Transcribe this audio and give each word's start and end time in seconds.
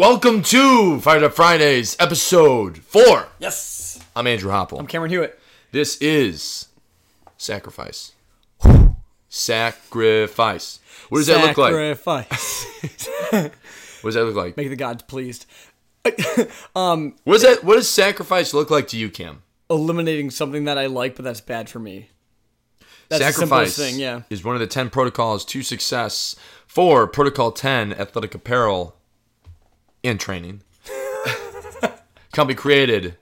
Welcome 0.00 0.40
to 0.44 0.98
Fired 1.00 1.24
Up 1.24 1.34
Fridays, 1.34 1.94
episode 2.00 2.78
four. 2.78 3.28
Yes. 3.38 4.02
I'm 4.16 4.26
Andrew 4.26 4.50
Hopple. 4.50 4.78
I'm 4.78 4.86
Cameron 4.86 5.10
Hewitt. 5.10 5.38
This 5.72 5.98
is 5.98 6.68
sacrifice. 7.36 8.12
Sacrifice. 9.28 10.80
What 11.10 11.18
does 11.18 11.26
that 11.26 11.44
look 11.44 11.58
like? 11.58 11.74
Sacrifice. 11.74 12.66
What 14.00 14.08
does 14.08 14.14
that 14.14 14.24
look 14.24 14.36
like? 14.36 14.56
Make 14.56 14.70
the 14.70 14.76
gods 14.76 15.02
pleased. 15.02 15.44
Um, 16.74 17.16
what 17.24 17.34
does 17.34 17.42
that? 17.42 17.62
What 17.62 17.74
does 17.74 17.90
sacrifice 17.90 18.54
look 18.54 18.70
like 18.70 18.88
to 18.88 18.96
you, 18.96 19.10
Cam? 19.10 19.42
Eliminating 19.68 20.30
something 20.30 20.64
that 20.64 20.78
I 20.78 20.86
like, 20.86 21.14
but 21.14 21.26
that's 21.26 21.42
bad 21.42 21.68
for 21.68 21.78
me. 21.78 22.08
That's 23.10 23.22
sacrifice 23.22 23.76
thing, 23.76 24.00
yeah. 24.00 24.22
is 24.30 24.42
one 24.42 24.56
of 24.56 24.60
the 24.60 24.66
ten 24.66 24.88
protocols 24.88 25.44
to 25.44 25.62
success 25.62 26.36
for 26.66 27.06
Protocol 27.06 27.52
Ten 27.52 27.92
Athletic 27.92 28.34
Apparel 28.34 28.96
and 30.04 30.18
Training. 30.20 30.62
Company 32.32 32.54
created 32.54 33.16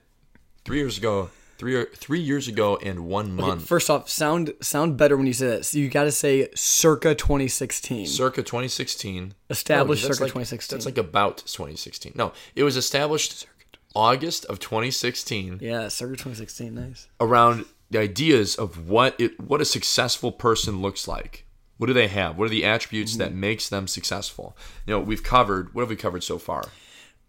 three 0.65 0.77
years 0.77 0.97
ago. 0.97 1.29
Three 1.57 1.83
three 1.93 2.21
years 2.21 2.47
ago 2.47 2.77
and 2.77 3.05
one 3.07 3.35
month. 3.35 3.67
First 3.67 3.89
off, 3.89 4.07
sound 4.07 4.53
sound 4.61 4.95
better 4.95 5.17
when 5.17 5.27
you 5.27 5.33
say 5.33 5.47
that. 5.47 5.65
So 5.65 5.77
you 5.77 5.89
got 5.89 6.05
to 6.05 6.11
say 6.11 6.47
circa 6.55 7.15
2016. 7.15 8.07
circa 8.07 8.41
2016. 8.41 9.33
Established 9.49 10.03
No, 10.03 10.07
circa 10.07 10.23
like- 10.23 10.29
2016. 10.29 10.77
That's 10.77 10.85
like 10.85 10.97
about 10.97 11.39
2016. 11.39 12.13
No, 12.15 12.31
it 12.55 12.63
was 12.63 12.77
established 12.77 13.45
August 13.93 14.45
of 14.45 14.59
2016 14.59 15.57
yeah, 15.61 15.89
circa 15.89 16.13
2016. 16.13 16.75
Nice. 16.75 17.07
around 17.19 17.65
the 17.89 17.99
ideas 17.99 18.55
of 18.55 18.87
what 18.87 19.19
it 19.19 19.37
what 19.37 19.59
a 19.59 19.65
successful 19.65 20.31
person 20.31 20.81
looks 20.81 21.09
like. 21.09 21.45
What 21.79 21.87
do 21.87 21.93
they 21.93 22.07
have? 22.09 22.37
What 22.37 22.45
are 22.45 22.49
the 22.49 22.63
attributes 22.65 23.15
that 23.15 23.31
Mm-hmm. 23.31 23.39
makes 23.39 23.69
them 23.69 23.87
successful? 23.87 24.55
You 24.85 24.93
know, 24.93 24.99
we've 24.99 25.23
covered. 25.23 25.73
What 25.73 25.81
have 25.81 25.89
we 25.89 25.95
covered 25.95 26.23
so 26.23 26.37
far? 26.37 26.65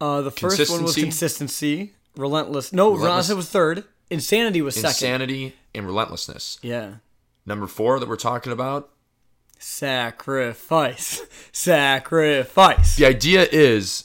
Uh, 0.01 0.21
the 0.21 0.31
first 0.31 0.59
one 0.71 0.83
was 0.83 0.95
Consistency? 0.97 1.03
consistency. 1.03 1.95
Relentless. 2.17 2.73
No, 2.73 2.91
relentless 2.93 3.33
was 3.33 3.49
third. 3.49 3.85
Insanity 4.11 4.61
was 4.61 4.75
second. 4.75 4.89
Insanity 4.91 5.55
and 5.75 5.87
relentlessness. 5.87 6.59
Yeah. 6.63 6.95
Number 7.47 7.67
four 7.67 7.99
that 8.01 8.09
we're 8.09 8.17
talking 8.17 8.53
about. 8.53 8.91
Sacrifice. 9.59 11.23
Sacrifice. 11.53 12.97
The 12.97 13.07
idea 13.07 13.47
is 13.53 14.05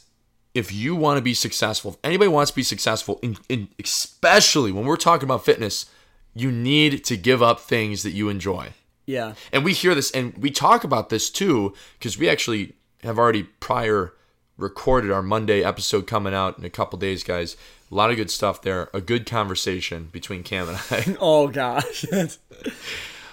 if 0.53 0.71
you 0.71 0.95
want 0.95 1.17
to 1.17 1.21
be 1.21 1.33
successful, 1.33 1.91
if 1.91 1.97
anybody 2.03 2.27
wants 2.27 2.51
to 2.51 2.55
be 2.55 2.63
successful, 2.63 3.19
in, 3.21 3.37
in, 3.49 3.69
especially 3.83 4.71
when 4.71 4.85
we're 4.85 4.95
talking 4.95 5.25
about 5.27 5.43
fitness, 5.43 5.87
you 6.33 6.51
need 6.51 7.03
to 7.05 7.17
give 7.17 7.41
up 7.41 7.59
things 7.61 8.03
that 8.03 8.11
you 8.11 8.29
enjoy. 8.29 8.69
Yeah. 9.05 9.33
And 9.51 9.63
we 9.63 9.73
hear 9.73 9.93
this 9.95 10.11
and 10.11 10.35
we 10.37 10.49
talk 10.51 10.83
about 10.83 11.09
this 11.09 11.29
too 11.29 11.73
because 11.99 12.17
we 12.17 12.27
actually 12.29 12.73
have 13.03 13.17
already 13.19 13.43
prior 13.43 14.13
recorded 14.57 15.11
our 15.11 15.21
Monday 15.21 15.63
episode 15.63 16.07
coming 16.07 16.33
out 16.33 16.57
in 16.57 16.63
a 16.65 16.69
couple 16.69 16.97
days, 16.97 17.23
guys. 17.23 17.55
A 17.91 17.95
lot 17.95 18.09
of 18.09 18.15
good 18.15 18.31
stuff 18.31 18.61
there. 18.61 18.89
A 18.93 19.01
good 19.01 19.25
conversation 19.25 20.09
between 20.11 20.43
Cam 20.43 20.69
and 20.69 20.77
I. 20.89 21.15
Oh 21.21 21.47
gosh. 21.47 22.05
That's 22.09 22.39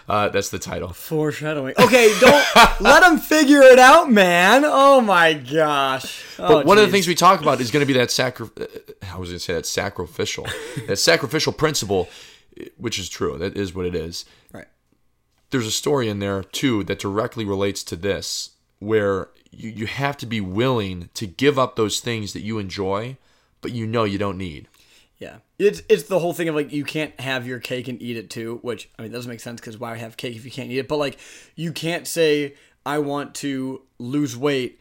Uh, 0.09 0.29
that's 0.29 0.51
the 0.51 0.59
title. 0.59 0.89
foreshadowing. 0.93 1.75
Okay, 1.79 2.13
don't 2.19 2.45
let 2.81 3.01
them 3.03 3.19
figure 3.19 3.63
it 3.63 3.79
out, 3.79 4.11
man. 4.11 4.63
Oh 4.65 5.01
my 5.01 5.33
gosh. 5.33 6.25
Oh, 6.41 6.49
But 6.49 6.67
one 6.67 6.77
of 6.77 6.85
the 6.85 6.91
things 6.91 7.07
we 7.07 7.15
talk 7.15 7.41
about 7.41 7.61
is 7.61 7.71
going 7.71 7.83
to 7.83 7.87
be 7.87 7.93
that 7.99 8.11
sacri- 8.11 8.51
uh, 8.61 8.65
I 9.13 9.17
was 9.17 9.29
going 9.29 9.39
to 9.39 9.39
say 9.39 9.55
that 9.55 9.65
sacrificial, 9.65 10.49
that 10.89 10.97
sacrificial 10.97 11.53
principle, 11.53 12.09
which 12.77 12.99
is 12.99 13.09
true. 13.09 13.39
That 13.39 13.57
is 13.57 13.75
what 13.77 13.87
it 13.87 13.95
is. 13.95 14.25
Right. 14.53 14.67
There's 15.53 15.67
a 15.67 15.71
story 15.71 16.09
in 16.09 16.19
there 16.19 16.43
too 16.43 16.83
that 16.85 16.99
directly 16.99 17.45
relates 17.45 17.85
to 17.85 17.97
this, 17.97 18.51
where 18.81 19.29
you, 19.51 19.71
you 19.71 19.87
have 19.87 20.17
to 20.17 20.27
be 20.27 20.41
willing 20.41 21.11
to 21.15 21.27
give 21.27 21.59
up 21.59 21.77
those 21.77 22.01
things 22.01 22.33
that 22.33 22.41
you 22.41 22.59
enjoy, 22.59 23.17
but 23.61 23.71
you 23.71 23.87
know 23.87 24.05
you 24.05 24.19
don't 24.19 24.39
need. 24.39 24.67
Yeah. 25.19 25.37
It's 25.59 25.83
it's 25.89 26.05
the 26.05 26.19
whole 26.19 26.33
thing 26.33 26.49
of 26.49 26.57
like 26.57 26.73
you 26.73 26.85
can't 26.85 27.19
have 27.21 27.47
your 27.47 27.61
cake 27.61 27.87
and 27.87 28.03
eat 28.03 28.17
it 28.17 28.29
too, 28.29 28.59
which 28.63 28.91
I 28.99 29.03
mean 29.03 29.13
doesn't 29.13 29.31
make 29.31 29.39
sense 29.39 29.61
because 29.61 29.79
why 29.79 29.95
have 29.97 30.17
cake 30.17 30.35
if 30.35 30.45
you 30.45 30.51
can't 30.51 30.71
eat 30.71 30.79
it? 30.79 30.89
But 30.89 30.97
like 30.97 31.19
you 31.55 31.71
can't 31.71 32.09
say 32.09 32.57
I 32.85 32.99
want 32.99 33.35
to 33.37 33.83
lose 33.99 34.37
weight, 34.37 34.81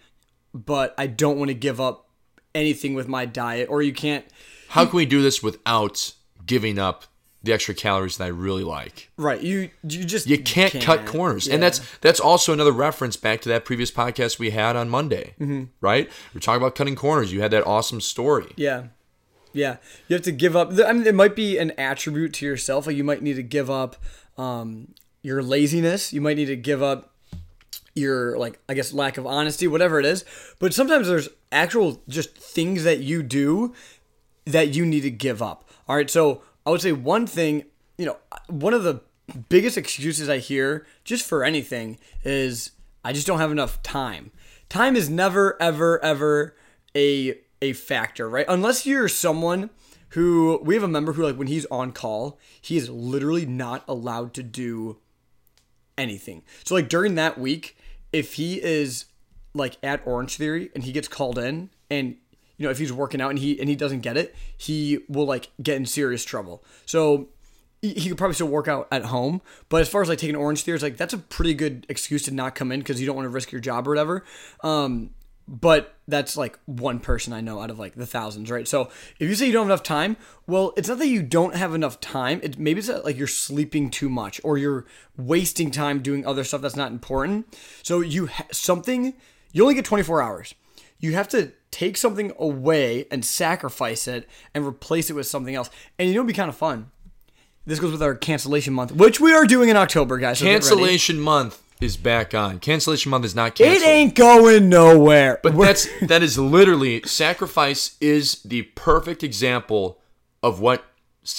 but 0.53 0.95
I 0.97 1.05
don't 1.05 1.37
want 1.37 1.49
to 1.49 1.53
give 1.53 1.79
up 1.79 2.07
anything 2.55 2.95
with 2.95 3.07
my 3.07 3.25
diet, 3.25 3.69
or 3.69 3.83
you 3.83 3.93
can't. 3.93 4.25
How 4.69 4.85
can 4.85 4.97
we 4.97 5.05
do 5.05 5.21
this 5.21 5.43
without 5.43 6.13
giving 6.45 6.79
up 6.79 7.03
the 7.43 7.53
extra 7.53 7.73
calories 7.73 8.17
that 8.17 8.25
I 8.25 8.27
really 8.27 8.63
like? 8.63 9.09
Right. 9.17 9.41
You 9.41 9.69
you 9.83 10.03
just 10.03 10.27
You 10.27 10.37
can't, 10.37 10.73
cut 10.81 11.05
corners, 11.05 11.47
and 11.47 11.61
that's 11.61 11.79
that's 12.01 12.19
also 12.19 12.53
another 12.53 12.71
reference 12.71 13.17
back 13.17 13.41
to 13.41 13.49
that 13.49 13.65
previous 13.65 13.91
podcast 13.91 14.37
we 14.39 14.51
had 14.51 14.75
on 14.75 14.89
Monday, 14.89 15.33
Mm-hmm. 15.39 15.63
right? 15.81 16.09
We're 16.33 16.39
talking 16.41 16.61
about 16.61 16.75
cutting 16.75 16.95
corners. 16.95 17.33
You 17.33 17.41
had 17.41 17.51
that 17.51 17.65
awesome 17.65 18.01
story. 18.01 18.53
Yeah. 18.55 18.87
Yeah. 19.53 19.77
You 20.07 20.13
have 20.15 20.23
to 20.23 20.31
give 20.31 20.55
up. 20.55 20.71
I 20.85 20.93
mean, 20.93 21.05
it 21.05 21.15
might 21.15 21.35
be 21.35 21.57
an 21.57 21.71
attribute 21.77 22.33
to 22.35 22.45
yourself. 22.45 22.87
Like 22.87 22.95
you 22.95 23.03
might 23.03 23.21
need 23.21 23.35
to 23.35 23.43
give 23.43 23.69
up 23.69 23.97
um, 24.37 24.93
your 25.23 25.43
laziness. 25.43 26.13
You 26.13 26.21
might 26.21 26.37
need 26.37 26.45
to 26.45 26.55
give 26.55 26.81
up 26.81 27.13
your, 27.93 28.37
like, 28.37 28.59
I 28.69 28.73
guess, 28.73 28.93
lack 28.93 29.17
of 29.17 29.27
honesty, 29.27 29.67
whatever 29.67 29.99
it 29.99 30.05
is. 30.05 30.23
But 30.59 30.73
sometimes 30.73 31.07
there's 31.09 31.27
actual 31.51 32.01
just 32.07 32.37
things 32.37 32.85
that 32.85 32.99
you 32.99 33.21
do 33.23 33.73
that 34.45 34.73
you 34.73 34.85
need 34.85 35.01
to 35.01 35.11
give 35.11 35.41
up. 35.41 35.69
All 35.89 35.97
right. 35.97 36.09
So 36.09 36.41
I 36.65 36.69
would 36.69 36.81
say 36.81 36.91
one 36.91 37.27
thing, 37.27 37.65
you 37.97 38.05
know, 38.05 38.17
one 38.47 38.73
of 38.73 38.83
the 38.83 39.01
biggest 39.49 39.77
excuses 39.77 40.29
I 40.29 40.37
hear 40.37 40.85
just 41.03 41.25
for 41.25 41.43
anything 41.43 41.97
is 42.23 42.71
I 43.03 43.13
just 43.13 43.27
don't 43.27 43.39
have 43.39 43.51
enough 43.51 43.81
time. 43.81 44.31
Time 44.69 44.95
is 44.95 45.09
never, 45.09 45.61
ever, 45.61 46.03
ever 46.03 46.55
a 46.95 47.37
a 47.61 47.73
factor, 47.73 48.27
right? 48.27 48.45
Unless 48.49 48.85
you're 48.85 49.07
someone 49.07 49.69
who 50.09 50.59
we 50.63 50.73
have 50.73 50.83
a 50.83 50.87
member 50.87 51.13
who 51.13 51.23
like 51.23 51.37
when 51.37 51.47
he's 51.47 51.65
on 51.67 51.91
call, 51.91 52.39
he 52.59 52.77
is 52.77 52.89
literally 52.89 53.45
not 53.45 53.83
allowed 53.87 54.33
to 54.33 54.43
do 54.43 54.97
anything. 55.97 56.43
So 56.63 56.75
like 56.75 56.89
during 56.89 57.15
that 57.15 57.37
week, 57.37 57.77
if 58.11 58.33
he 58.33 58.61
is 58.61 59.05
like 59.53 59.77
at 59.83 60.01
Orange 60.05 60.37
Theory 60.37 60.69
and 60.73 60.83
he 60.83 60.91
gets 60.91 61.07
called 61.07 61.37
in 61.37 61.69
and 61.89 62.17
you 62.61 62.67
know 62.67 62.71
if 62.71 62.77
he's 62.77 62.93
working 62.93 63.19
out 63.19 63.31
and 63.31 63.39
he 63.39 63.59
and 63.59 63.67
he 63.67 63.75
doesn't 63.75 64.01
get 64.01 64.17
it, 64.17 64.35
he 64.55 64.99
will 65.09 65.25
like 65.25 65.49
get 65.61 65.77
in 65.77 65.87
serious 65.87 66.23
trouble. 66.23 66.63
So 66.85 67.29
he 67.81 68.09
could 68.09 68.17
probably 68.19 68.35
still 68.35 68.47
work 68.47 68.67
out 68.67 68.87
at 68.91 69.05
home, 69.05 69.41
but 69.67 69.81
as 69.81 69.89
far 69.89 70.03
as 70.03 70.09
like 70.09 70.19
taking 70.19 70.35
Orange 70.35 70.61
Theory, 70.61 70.75
it's 70.75 70.83
like 70.83 70.97
that's 70.97 71.15
a 71.15 71.17
pretty 71.17 71.55
good 71.55 71.87
excuse 71.89 72.21
to 72.23 72.31
not 72.31 72.53
come 72.53 72.71
in 72.71 72.81
because 72.81 73.01
you 73.01 73.07
don't 73.07 73.15
want 73.15 73.25
to 73.25 73.29
risk 73.29 73.51
your 73.51 73.59
job 73.59 73.87
or 73.87 73.91
whatever. 73.91 74.23
Um, 74.63 75.09
but 75.47 75.95
that's 76.07 76.37
like 76.37 76.59
one 76.67 76.99
person 76.99 77.33
I 77.33 77.41
know 77.41 77.59
out 77.59 77.71
of 77.71 77.79
like 77.79 77.95
the 77.95 78.05
thousands, 78.05 78.51
right? 78.51 78.67
So 78.67 78.91
if 79.19 79.27
you 79.27 79.33
say 79.33 79.47
you 79.47 79.53
don't 79.53 79.63
have 79.63 79.71
enough 79.71 79.81
time, 79.81 80.17
well, 80.45 80.71
it's 80.77 80.87
not 80.87 80.99
that 80.99 81.07
you 81.07 81.23
don't 81.23 81.55
have 81.55 81.73
enough 81.73 81.99
time. 81.99 82.39
It 82.43 82.59
maybe 82.59 82.77
it's 82.77 82.87
that 82.87 83.03
like 83.03 83.17
you're 83.17 83.25
sleeping 83.25 83.89
too 83.89 84.09
much 84.09 84.39
or 84.43 84.59
you're 84.59 84.85
wasting 85.17 85.71
time 85.71 86.03
doing 86.03 86.23
other 86.23 86.43
stuff 86.43 86.61
that's 86.61 86.75
not 86.75 86.91
important. 86.91 87.51
So 87.81 88.01
you 88.01 88.27
ha- 88.27 88.45
something 88.51 89.15
you 89.53 89.63
only 89.63 89.75
get 89.75 89.85
24 89.85 90.21
hours. 90.21 90.53
You 91.01 91.13
have 91.13 91.27
to 91.29 91.51
take 91.71 91.97
something 91.97 92.31
away 92.37 93.05
and 93.11 93.25
sacrifice 93.25 94.07
it 94.07 94.29
and 94.53 94.65
replace 94.65 95.09
it 95.09 95.13
with 95.13 95.27
something 95.27 95.55
else. 95.55 95.69
And 95.99 96.07
you 96.07 96.13
know, 96.13 96.21
it'd 96.21 96.27
be 96.27 96.33
kind 96.33 96.49
of 96.49 96.55
fun. 96.55 96.91
This 97.65 97.79
goes 97.79 97.91
with 97.91 98.01
our 98.01 98.15
cancellation 98.15 98.73
month, 98.73 98.91
which 98.93 99.19
we 99.19 99.33
are 99.33 99.45
doing 99.45 99.69
in 99.69 99.77
October, 99.77 100.17
guys. 100.17 100.39
so. 100.39 100.45
Cancellation 100.45 101.19
month 101.19 101.61
is 101.79 101.97
back 101.97 102.33
on. 102.33 102.59
Cancellation 102.59 103.09
month 103.09 103.25
is 103.25 103.35
not 103.35 103.55
canceled. 103.55 103.83
It 103.83 103.85
ain't 103.85 104.15
going 104.15 104.69
nowhere. 104.69 105.39
But 105.43 105.57
that's 105.57 105.87
that 106.01 106.23
is 106.23 106.37
literally 106.37 107.01
sacrifice 107.03 107.97
is 107.99 108.41
the 108.43 108.63
perfect 108.63 109.23
example 109.23 109.99
of 110.43 110.59
what 110.59 110.85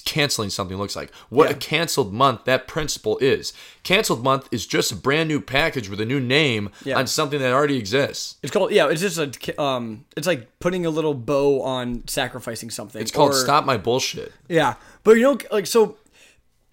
canceling 0.05 0.49
something 0.49 0.77
looks 0.77 0.95
like. 0.95 1.13
What 1.29 1.51
a 1.51 1.55
canceled 1.55 2.13
month 2.13 2.45
that 2.45 2.69
principle 2.69 3.19
is. 3.19 3.53
Canceled 3.83 4.23
month 4.23 4.49
is 4.53 4.65
just 4.67 4.93
a 4.93 4.97
brand 4.97 5.29
new 5.29 5.41
package 5.41 5.89
with 5.89 6.01
a 6.01 6.05
new 6.05 6.21
name 6.21 6.71
Yeah. 6.85 6.99
on 6.99 7.07
something 7.09 7.41
that 7.41 7.53
already 7.53 7.77
exists. 7.79 8.37
It's 8.43 8.53
called 8.53 8.71
yeah. 8.71 8.89
It's 8.89 9.01
just 9.01 9.19
a 9.19 9.61
um. 9.61 10.05
It's 10.17 10.27
like 10.27 10.59
putting 10.61 10.87
a 10.87 10.91
little 10.91 11.15
bow 11.15 11.63
on 11.63 12.07
sacrificing 12.07 12.71
something. 12.71 13.03
It's 13.03 13.11
called 13.11 13.33
or- 13.33 13.35
stop 13.35 13.65
my 13.65 13.77
bullshit. 13.77 14.33
Yeah, 14.49 14.75
but 15.03 15.13
you 15.17 15.23
know, 15.23 15.39
like 15.51 15.67
so, 15.67 15.97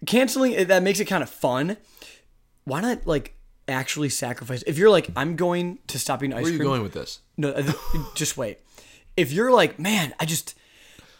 canceling 0.06 0.68
that 0.68 0.84
makes 0.84 1.00
it 1.00 1.06
kind 1.06 1.24
of 1.24 1.30
fun. 1.30 1.78
Why 2.66 2.82
not 2.82 3.08
like 3.08 3.34
actually 3.68 4.10
sacrifice? 4.10 4.64
If 4.68 4.78
you're 4.78 4.90
like, 4.90 5.10
I'm 5.16 5.36
going 5.36 5.80
to 5.88 5.98
stop 6.00 6.22
eating 6.24 6.34
ice 6.34 6.44
Where 6.44 6.50
are 6.50 6.54
you 6.54 6.60
cream. 6.60 6.70
going 6.70 6.84
with 6.84 6.94
this? 6.94 7.20
No, 7.38 7.50
uh, 7.50 7.72
just 8.16 8.38
wait. 8.38 8.60
If 9.18 9.32
you're 9.32 9.52
like, 9.52 9.80
man, 9.80 10.14
I 10.20 10.26
just 10.26 10.56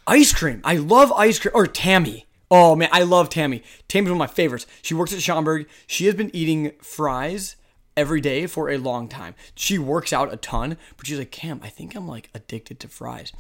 ice 0.10 0.34
cream. 0.34 0.62
I 0.64 0.76
love 0.76 1.12
ice 1.14 1.40
cream. 1.40 1.52
Or 1.54 1.68
Tammy. 1.68 2.26
Oh 2.52 2.76
man, 2.76 2.90
I 2.92 3.04
love 3.04 3.30
Tammy. 3.30 3.64
Tammy's 3.88 4.10
one 4.10 4.18
of 4.18 4.20
my 4.20 4.28
favorites. 4.28 4.66
She 4.82 4.94
works 4.94 5.14
at 5.14 5.22
Schaumburg. 5.22 5.68
She 5.86 6.06
has 6.08 6.16
been 6.16 6.36
eating 6.36 6.72
fries 6.82 7.56
every 7.96 8.22
day 8.22 8.48
for 8.48 8.70
a 8.70 8.78
long 8.78 9.08
time. 9.08 9.36
She 9.54 9.78
works 9.78 10.12
out 10.12 10.34
a 10.34 10.38
ton, 10.38 10.78
but 10.98 11.06
she's 11.06 11.20
like, 11.20 11.32
Cam, 11.32 11.60
I 11.64 11.70
think 11.70 11.96
I'm 11.96 12.08
like 12.08 12.30
addicted 12.34 12.80
to 12.80 12.88
fries. 12.88 13.32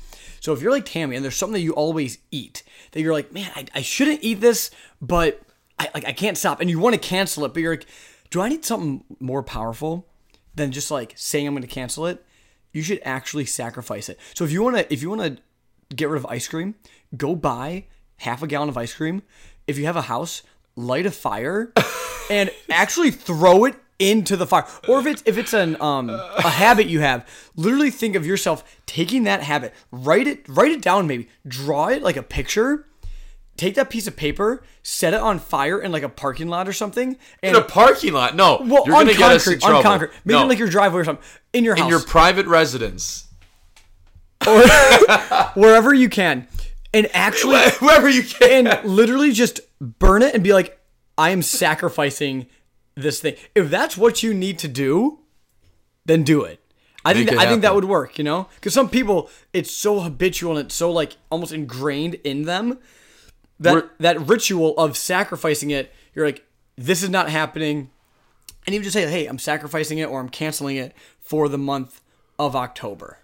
So 0.41 0.53
if 0.53 0.61
you're 0.61 0.71
like 0.71 0.85
Tammy 0.85 1.15
and 1.15 1.23
there's 1.23 1.35
something 1.35 1.53
that 1.53 1.61
you 1.61 1.73
always 1.73 2.19
eat 2.29 2.63
that 2.91 3.01
you're 3.01 3.13
like, 3.13 3.33
man, 3.33 3.51
I, 3.55 3.65
I 3.73 3.81
shouldn't 3.81 4.23
eat 4.23 4.41
this, 4.41 4.69
but 5.01 5.41
I 5.79 5.89
like 5.93 6.05
I 6.05 6.13
can't 6.13 6.37
stop, 6.37 6.61
and 6.61 6.69
you 6.69 6.77
want 6.77 6.93
to 6.93 6.99
cancel 7.01 7.45
it, 7.45 7.53
but 7.53 7.63
you're 7.63 7.73
like, 7.73 7.87
do 8.29 8.41
I 8.41 8.49
need 8.49 8.63
something 8.63 9.03
more 9.19 9.41
powerful 9.41 10.07
than 10.53 10.71
just 10.71 10.91
like 10.91 11.13
saying 11.15 11.47
I'm 11.47 11.53
going 11.53 11.63
to 11.63 11.67
cancel 11.67 12.05
it? 12.05 12.23
you 12.71 12.83
should 12.83 13.01
actually 13.03 13.45
sacrifice 13.45 14.09
it. 14.09 14.19
So 14.35 14.43
if 14.43 14.51
you 14.51 14.61
want 14.61 14.77
to 14.77 14.93
if 14.93 15.01
you 15.01 15.09
want 15.09 15.21
to 15.21 15.41
get 15.95 16.09
rid 16.09 16.17
of 16.17 16.25
ice 16.27 16.47
cream, 16.47 16.75
go 17.15 17.35
buy 17.35 17.85
half 18.17 18.43
a 18.43 18.47
gallon 18.47 18.69
of 18.69 18.77
ice 18.77 18.93
cream. 18.93 19.21
If 19.67 19.77
you 19.77 19.85
have 19.85 19.95
a 19.95 20.03
house, 20.03 20.43
light 20.75 21.05
a 21.05 21.11
fire 21.11 21.73
and 22.29 22.51
actually 22.69 23.11
throw 23.11 23.65
it 23.65 23.75
into 23.99 24.37
the 24.37 24.47
fire. 24.47 24.65
Or 24.87 24.99
if 24.99 25.05
it's 25.05 25.23
if 25.25 25.37
it's 25.37 25.53
an 25.53 25.79
um 25.81 26.09
a 26.09 26.49
habit 26.49 26.87
you 26.87 27.01
have, 27.01 27.27
literally 27.55 27.91
think 27.91 28.15
of 28.15 28.25
yourself 28.25 28.63
taking 28.85 29.23
that 29.25 29.43
habit, 29.43 29.73
write 29.91 30.27
it 30.27 30.47
write 30.47 30.71
it 30.71 30.81
down 30.81 31.05
maybe, 31.05 31.27
draw 31.47 31.87
it 31.87 32.01
like 32.01 32.15
a 32.15 32.23
picture. 32.23 32.85
Take 33.57 33.75
that 33.75 33.89
piece 33.89 34.07
of 34.07 34.15
paper, 34.15 34.63
set 34.83 35.13
it 35.13 35.19
on 35.19 35.37
fire 35.37 35.81
in 35.81 35.91
like 35.91 36.03
a 36.03 36.07
parking 36.07 36.47
lot 36.47 36.69
or 36.69 36.71
something, 36.71 37.17
and 37.43 37.57
In 37.57 37.61
a 37.61 37.65
parking 37.65 38.13
lot. 38.13 38.33
No, 38.33 38.61
well, 38.63 38.83
you're 38.85 38.95
on 38.95 39.05
gonna 39.05 39.17
get 39.17 39.31
us 39.33 39.45
in 39.47 39.59
concrete, 39.59 39.77
on 39.77 39.83
concrete, 39.83 40.11
maybe 40.23 40.39
no. 40.39 40.47
like 40.47 40.59
your 40.59 40.69
driveway 40.69 41.01
or 41.01 41.03
something, 41.03 41.25
in 41.51 41.65
your 41.65 41.75
house, 41.75 41.83
in 41.83 41.89
your 41.89 41.99
private 41.99 42.45
residence, 42.45 43.27
wherever 45.53 45.93
you 45.93 46.09
can, 46.09 46.47
and 46.93 47.07
actually, 47.13 47.61
wherever 47.79 48.09
you 48.09 48.23
can. 48.23 48.67
and 48.67 48.89
literally 48.89 49.31
just 49.31 49.59
burn 49.79 50.21
it 50.21 50.33
and 50.33 50.43
be 50.43 50.53
like, 50.53 50.79
I 51.17 51.29
am 51.31 51.41
sacrificing 51.41 52.47
this 52.95 53.19
thing. 53.19 53.35
If 53.55 53.69
that's 53.69 53.97
what 53.97 54.23
you 54.23 54.33
need 54.33 54.59
to 54.59 54.67
do, 54.67 55.19
then 56.05 56.23
do 56.23 56.43
it. 56.43 56.59
I 57.05 57.13
think 57.13 57.27
Make 57.27 57.35
it 57.35 57.39
I 57.39 57.49
think 57.49 57.61
that 57.61 57.73
would 57.75 57.85
work, 57.85 58.17
you 58.17 58.23
know, 58.25 58.47
because 58.55 58.73
some 58.73 58.89
people 58.89 59.29
it's 59.53 59.71
so 59.71 60.01
habitual 60.01 60.57
and 60.57 60.65
it's 60.65 60.75
so 60.75 60.91
like 60.91 61.15
almost 61.29 61.53
ingrained 61.53 62.15
in 62.15 62.43
them 62.43 62.77
that 63.59 63.73
We're- 63.73 63.87
that 63.99 64.19
ritual 64.27 64.77
of 64.77 64.97
sacrificing 64.97 65.69
it. 65.71 65.93
You're 66.13 66.25
like, 66.25 66.45
this 66.75 67.01
is 67.03 67.09
not 67.09 67.29
happening, 67.29 67.89
and 68.65 68.75
you 68.75 68.81
just 68.81 68.93
say, 68.93 69.09
hey, 69.09 69.27
I'm 69.27 69.39
sacrificing 69.39 69.97
it 69.97 70.05
or 70.09 70.19
I'm 70.19 70.29
canceling 70.29 70.75
it 70.77 70.93
for 71.19 71.47
the 71.47 71.57
month 71.57 72.01
of 72.37 72.55
October. 72.55 73.19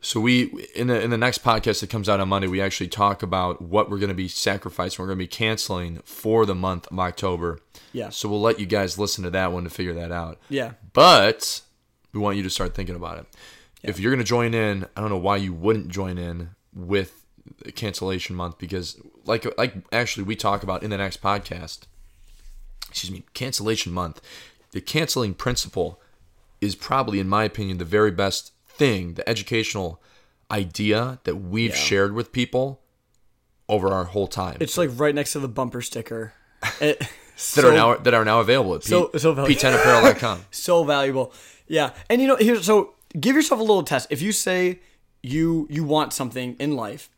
So 0.00 0.20
we 0.20 0.66
in 0.74 0.86
the 0.86 1.00
in 1.00 1.10
the 1.10 1.18
next 1.18 1.42
podcast 1.42 1.80
that 1.80 1.90
comes 1.90 2.08
out 2.08 2.20
on 2.20 2.28
Monday, 2.28 2.48
we 2.48 2.60
actually 2.60 2.88
talk 2.88 3.22
about 3.22 3.60
what 3.62 3.90
we're 3.90 3.98
going 3.98 4.08
to 4.08 4.14
be 4.14 4.28
sacrificing, 4.28 5.02
we're 5.02 5.08
going 5.08 5.18
to 5.18 5.24
be 5.24 5.28
canceling 5.28 6.00
for 6.04 6.46
the 6.46 6.54
month 6.54 6.86
of 6.90 6.98
October. 6.98 7.60
Yeah. 7.92 8.10
So 8.10 8.28
we'll 8.28 8.40
let 8.40 8.60
you 8.60 8.66
guys 8.66 8.98
listen 8.98 9.24
to 9.24 9.30
that 9.30 9.52
one 9.52 9.64
to 9.64 9.70
figure 9.70 9.94
that 9.94 10.12
out. 10.12 10.38
Yeah. 10.48 10.72
But 10.92 11.62
we 12.12 12.20
want 12.20 12.36
you 12.36 12.42
to 12.42 12.50
start 12.50 12.74
thinking 12.74 12.94
about 12.94 13.18
it. 13.18 13.26
If 13.82 13.98
you're 13.98 14.10
going 14.10 14.24
to 14.24 14.28
join 14.28 14.54
in, 14.54 14.86
I 14.96 15.00
don't 15.00 15.10
know 15.10 15.16
why 15.16 15.36
you 15.36 15.52
wouldn't 15.52 15.88
join 15.88 16.18
in 16.18 16.50
with 16.74 17.24
cancellation 17.74 18.36
month 18.36 18.58
because 18.58 19.00
like 19.24 19.46
like 19.58 19.74
actually 19.92 20.24
we 20.24 20.36
talk 20.36 20.62
about 20.62 20.82
in 20.82 20.90
the 20.90 20.98
next 20.98 21.22
podcast. 21.22 21.80
Excuse 22.88 23.10
me, 23.10 23.24
cancellation 23.34 23.92
month. 23.92 24.20
The 24.72 24.80
canceling 24.80 25.34
principle 25.34 26.00
is 26.60 26.74
probably 26.74 27.20
in 27.20 27.28
my 27.28 27.44
opinion 27.44 27.78
the 27.78 27.84
very 27.84 28.10
best 28.10 28.52
thing, 28.76 29.14
the 29.14 29.28
educational 29.28 30.02
idea 30.50 31.18
that 31.24 31.36
we've 31.36 31.70
Yeah. 31.70 31.76
shared 31.76 32.12
with 32.14 32.32
people 32.32 32.80
over 33.68 33.88
our 33.88 34.04
whole 34.04 34.28
time. 34.28 34.58
It's 34.60 34.78
like 34.78 34.90
right 34.94 35.14
next 35.14 35.32
to 35.32 35.40
the 35.40 35.48
bumper 35.48 35.82
sticker. 35.82 36.32
It, 36.80 36.98
that 37.00 37.08
so- 37.36 37.68
are 37.70 37.74
now 37.74 37.96
that 37.96 38.14
are 38.14 38.24
now 38.24 38.40
available 38.40 38.74
at 38.76 38.82
so- 38.84 39.08
P- 39.08 39.18
so 39.18 39.32
valuable. 39.34 39.60
p10apparel.com. 39.60 40.44
so 40.50 40.84
valuable. 40.84 41.32
Yeah, 41.68 41.90
and 42.08 42.20
you 42.22 42.28
know, 42.28 42.36
here, 42.36 42.62
so 42.62 42.94
give 43.18 43.36
yourself 43.36 43.60
a 43.60 43.62
little 43.62 43.82
test. 43.82 44.06
If 44.10 44.22
you 44.22 44.32
say 44.32 44.80
you 45.22 45.66
you 45.68 45.84
want 45.84 46.12
something 46.12 46.56
in 46.58 46.76
life, 46.76 47.10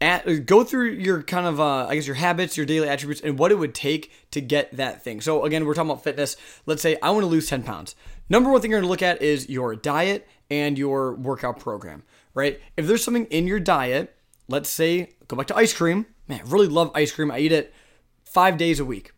at, 0.00 0.46
go 0.46 0.62
through 0.64 0.90
your 0.92 1.22
kind 1.24 1.46
of 1.46 1.60
uh, 1.60 1.86
I 1.88 1.94
guess 1.96 2.06
your 2.06 2.14
habits, 2.16 2.56
your 2.56 2.64
daily 2.66 2.88
attributes, 2.88 3.20
and 3.20 3.38
what 3.38 3.50
it 3.52 3.56
would 3.56 3.74
take 3.74 4.12
to 4.30 4.40
get 4.40 4.76
that 4.76 5.02
thing. 5.02 5.20
So 5.20 5.44
again, 5.44 5.66
we're 5.66 5.74
talking 5.74 5.90
about 5.90 6.04
fitness. 6.04 6.36
Let's 6.66 6.80
say 6.82 6.96
I 7.02 7.10
want 7.10 7.22
to 7.22 7.26
lose 7.26 7.48
ten 7.48 7.62
pounds. 7.64 7.94
Number 8.30 8.50
one 8.50 8.60
thing 8.60 8.70
you're 8.70 8.80
going 8.80 8.86
to 8.88 8.90
look 8.90 9.02
at 9.02 9.20
is 9.20 9.48
your 9.48 9.74
diet 9.74 10.26
and 10.50 10.78
your 10.78 11.14
workout 11.14 11.58
program. 11.58 12.02
Right? 12.34 12.60
If 12.76 12.86
there's 12.86 13.02
something 13.04 13.26
in 13.26 13.46
your 13.46 13.60
diet, 13.60 14.14
let's 14.48 14.68
say 14.70 15.10
go 15.26 15.36
back 15.36 15.46
to 15.48 15.56
ice 15.56 15.72
cream. 15.72 16.06
Man, 16.28 16.40
I 16.44 16.48
really 16.48 16.68
love 16.68 16.90
ice 16.94 17.10
cream. 17.12 17.30
I 17.30 17.38
eat 17.40 17.52
it 17.52 17.72
five 18.24 18.56
days 18.58 18.78
a 18.80 18.84
week 18.84 19.12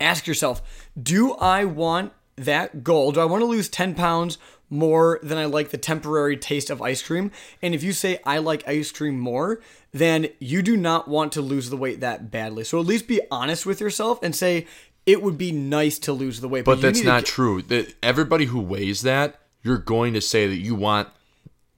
ask 0.00 0.26
yourself 0.28 0.88
do 1.00 1.32
i 1.34 1.64
want 1.64 2.12
that 2.36 2.84
goal 2.84 3.10
do 3.12 3.20
i 3.20 3.24
want 3.24 3.40
to 3.42 3.46
lose 3.46 3.68
10 3.68 3.94
pounds 3.94 4.38
more 4.70 5.18
than 5.24 5.36
i 5.36 5.44
like 5.44 5.70
the 5.70 5.76
temporary 5.76 6.36
taste 6.36 6.70
of 6.70 6.80
ice 6.80 7.02
cream 7.02 7.30
and 7.60 7.74
if 7.74 7.82
you 7.82 7.92
say 7.92 8.18
i 8.24 8.38
like 8.38 8.66
ice 8.68 8.92
cream 8.92 9.18
more 9.18 9.60
then 9.92 10.28
you 10.38 10.62
do 10.62 10.76
not 10.76 11.08
want 11.08 11.32
to 11.32 11.42
lose 11.42 11.68
the 11.68 11.76
weight 11.76 11.98
that 12.00 12.30
badly 12.30 12.62
so 12.62 12.78
at 12.78 12.86
least 12.86 13.08
be 13.08 13.20
honest 13.30 13.66
with 13.66 13.80
yourself 13.80 14.20
and 14.22 14.36
say 14.36 14.66
it 15.04 15.20
would 15.20 15.36
be 15.36 15.50
nice 15.50 15.98
to 15.98 16.12
lose 16.12 16.40
the 16.40 16.48
weight 16.48 16.64
But 16.64 16.76
you 16.76 16.82
that's 16.82 17.02
not 17.02 17.24
get- 17.24 17.26
true. 17.26 17.62
That 17.62 17.94
everybody 18.02 18.44
who 18.44 18.60
weighs 18.60 19.00
that, 19.02 19.40
you're 19.68 19.78
going 19.78 20.14
to 20.14 20.20
say 20.20 20.46
that 20.46 20.56
you 20.56 20.74
want 20.74 21.08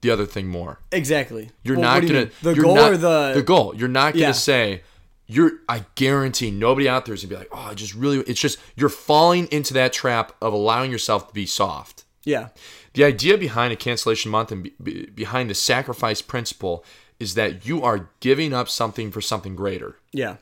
the 0.01 0.09
other 0.09 0.25
thing 0.25 0.47
more. 0.47 0.79
exactly 0.91 1.51
You're 1.63 1.75
Well, 1.77 1.83
not 1.89 2.01
you 2.03 2.07
gonna 2.09 2.19
mean? 2.21 2.31
the 2.41 2.55
goal 2.55 2.75
not- 2.75 2.91
or 2.93 2.97
the 2.97 3.33
the 3.35 3.43
goal. 3.43 3.75
You're 3.75 3.87
not 4.01 4.13
gonna 4.13 4.27
Yeah. 4.27 4.31
say 4.31 4.81
you're. 5.27 5.51
I 5.69 5.85
guarantee 5.95 6.49
nobody 6.51 6.89
out 6.89 7.05
there 7.05 7.13
is 7.13 7.21
gonna 7.23 7.29
be 7.35 7.35
like, 7.37 7.49
oh, 7.51 7.67
I 7.71 7.73
just 7.75 7.93
really. 7.93 8.17
It's 8.21 8.39
just 8.39 8.57
you're 8.75 8.89
falling 8.89 9.47
into 9.51 9.73
that 9.75 9.93
trap 9.93 10.33
of 10.41 10.53
allowing 10.53 10.89
yourself 10.91 11.27
to 11.27 11.33
be 11.33 11.45
soft. 11.45 12.03
yeah 12.23 12.47
The 12.93 13.03
idea 13.03 13.37
behind 13.37 13.71
a 13.73 13.75
cancellation 13.75 14.31
month 14.31 14.51
and 14.51 14.63
be, 14.63 14.73
be- 14.81 15.05
behind 15.23 15.49
the 15.49 15.55
sacrifice 15.55 16.21
principle 16.21 16.83
is 17.19 17.35
that 17.35 17.65
you 17.67 17.83
are 17.83 18.09
giving 18.19 18.53
up 18.53 18.67
something 18.69 19.11
for 19.11 19.21
something 19.21 19.55
greater. 19.55 19.97
yeah 20.11 20.37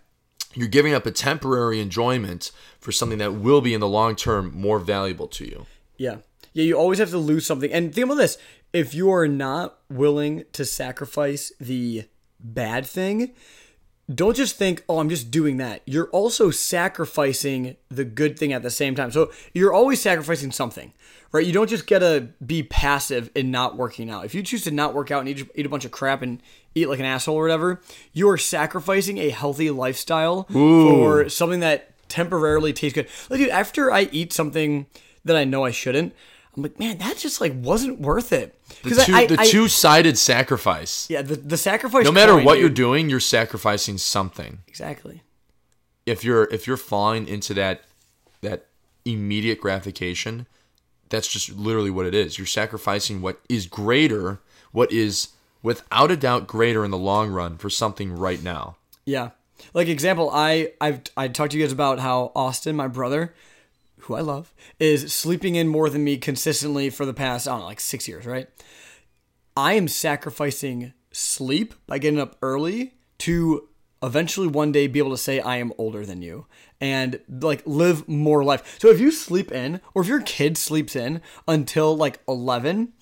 You're 0.55 0.67
giving 0.77 0.93
up 0.93 1.05
a 1.05 1.11
temporary 1.11 1.79
enjoyment 1.81 2.51
for 2.79 2.91
something 2.93 3.19
that 3.19 3.33
will 3.33 3.61
be 3.61 3.73
in 3.73 3.81
the 3.81 3.87
long 3.99 4.15
term 4.15 4.51
more 4.55 4.79
valuable 4.79 5.27
to 5.37 5.43
you. 5.45 5.65
Yeah. 5.97 6.17
Yeah, 6.53 6.63
you 6.63 6.77
always 6.77 6.99
have 6.99 7.11
to 7.11 7.17
lose 7.17 7.45
something. 7.45 7.71
And 7.71 7.93
think 7.93 8.05
about 8.05 8.15
this 8.15 8.37
if 8.73 8.93
you 8.93 9.11
are 9.11 9.27
not 9.27 9.79
willing 9.89 10.43
to 10.53 10.65
sacrifice 10.65 11.51
the 11.59 12.05
bad 12.39 12.85
thing, 12.85 13.31
don't 14.13 14.35
just 14.35 14.55
think, 14.55 14.83
oh, 14.89 14.99
I'm 14.99 15.09
just 15.09 15.29
doing 15.29 15.57
that. 15.57 15.81
You're 15.85 16.09
also 16.09 16.49
sacrificing 16.49 17.77
the 17.89 18.05
good 18.05 18.39
thing 18.39 18.53
at 18.53 18.63
the 18.63 18.71
same 18.71 18.95
time. 18.95 19.11
So 19.11 19.31
you're 19.53 19.73
always 19.73 20.01
sacrificing 20.01 20.51
something, 20.51 20.93
right? 21.31 21.45
You 21.45 21.53
don't 21.53 21.69
just 21.69 21.85
get 21.85 21.99
to 21.99 22.29
be 22.43 22.63
passive 22.63 23.29
in 23.35 23.51
not 23.51 23.77
working 23.77 24.09
out. 24.09 24.25
If 24.25 24.33
you 24.33 24.41
choose 24.41 24.63
to 24.63 24.71
not 24.71 24.95
work 24.95 25.11
out 25.11 25.19
and 25.19 25.29
eat, 25.29 25.47
eat 25.53 25.65
a 25.65 25.69
bunch 25.69 25.85
of 25.85 25.91
crap 25.91 26.23
and 26.23 26.41
eat 26.73 26.89
like 26.89 26.99
an 26.99 27.05
asshole 27.05 27.35
or 27.35 27.43
whatever, 27.43 27.81
you 28.11 28.27
are 28.29 28.37
sacrificing 28.37 29.19
a 29.19 29.29
healthy 29.29 29.69
lifestyle 29.69 30.43
for 30.45 31.29
something 31.29 31.59
that 31.59 31.93
temporarily 32.09 32.73
tastes 32.73 32.95
good. 32.95 33.07
Like, 33.29 33.39
dude, 33.39 33.49
after 33.49 33.91
I 33.91 34.09
eat 34.11 34.33
something 34.33 34.87
that 35.23 35.35
I 35.35 35.43
know 35.43 35.65
I 35.65 35.71
shouldn't, 35.71 36.15
I'm 36.59 36.63
like, 36.63 36.79
man, 36.79 36.97
that 36.99 37.17
just 37.17 37.39
like 37.41 37.53
wasn't 37.55 37.99
worth 38.01 38.31
it. 38.33 38.55
The 38.83 38.89
'Cause 38.89 39.05
two, 39.05 39.15
I- 39.15 39.25
the 39.27 39.39
I- 39.39 39.47
two-sided 39.47 40.17
sacrifice. 40.17 41.07
yeah, 41.09 41.21
the, 41.21 41.35
the 41.35 41.57
sacrifice. 41.57 42.03
No 42.05 42.11
matter 42.11 42.33
coin, 42.33 42.45
what 42.45 42.53
dude. 42.55 42.61
you're 42.61 42.69
doing, 42.69 43.09
you're 43.09 43.19
sacrificing 43.19 43.97
something. 43.97 44.59
exactly. 44.67 45.23
If 46.05 46.23
you're 46.23 46.45
if 46.45 46.65
you're 46.67 46.77
falling 46.77 47.27
into 47.27 47.53
that 47.55 47.81
that 48.41 48.65
immediate 49.05 49.59
gratification, 49.61 50.47
that's 51.09 51.27
just 51.27 51.49
literally 51.55 51.91
what 51.91 52.05
it 52.05 52.13
is. 52.15 52.37
You're 52.37 52.47
sacrificing 52.47 53.21
what 53.21 53.39
is 53.47 53.65
greater, 53.67 54.39
what 54.71 54.91
is 54.91 55.29
without 55.61 56.09
a 56.11 56.17
doubt 56.17 56.47
greater 56.47 56.83
in 56.85 56.91
the 56.91 56.97
long 56.97 57.29
run 57.29 57.57
for 57.57 57.69
something 57.69 58.11
right 58.11 58.41
now. 58.43 58.77
Yeah. 59.05 59.31
Like 59.73 59.87
example, 59.87 60.29
I 60.33 60.71
I've 60.81 61.01
I 61.17 61.27
talked 61.27 61.51
to 61.51 61.57
you 61.57 61.63
guys 61.63 61.71
about 61.73 61.99
how 61.99 62.31
Austin, 62.35 62.75
my 62.75 62.87
brother, 62.87 63.33
who 64.01 64.15
I 64.15 64.21
love, 64.21 64.53
is 64.79 65.13
sleeping 65.13 65.55
in 65.55 65.67
more 65.67 65.89
than 65.89 66.03
me 66.03 66.17
consistently 66.17 66.89
for 66.89 67.05
the 67.05 67.13
past 67.13 67.47
I 67.47 67.51
don't 67.51 67.61
know 67.61 67.65
like 67.65 67.79
six 67.79 68.07
years, 68.07 68.25
right? 68.25 68.47
I 69.55 69.73
am 69.73 69.87
sacrificing 69.87 70.93
sleep 71.11 71.73
by 71.87 71.97
getting 71.97 72.19
up 72.19 72.37
early 72.41 72.93
to 73.19 73.67
eventually 74.01 74.47
one 74.47 74.71
day 74.71 74.87
be 74.87 74.99
able 74.99 75.11
to 75.11 75.17
say 75.17 75.39
I 75.39 75.57
am 75.57 75.73
older 75.77 76.05
than 76.05 76.21
you 76.21 76.45
and 76.79 77.19
like 77.27 77.61
live 77.65 78.07
more 78.07 78.43
life. 78.43 78.77
So 78.79 78.89
if 78.89 78.99
you 78.99 79.11
sleep 79.11 79.51
in 79.51 79.81
or 79.93 80.01
if 80.01 80.07
your 80.07 80.21
kid 80.21 80.57
sleeps 80.57 80.95
in 80.95 81.21
until 81.47 81.95
like 81.95 82.19
11, 82.27 82.93